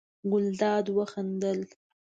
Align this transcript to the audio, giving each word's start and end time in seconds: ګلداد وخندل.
ګلداد 0.31 0.85
وخندل. 0.97 1.59